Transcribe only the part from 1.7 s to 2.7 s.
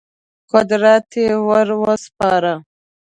وسپاره.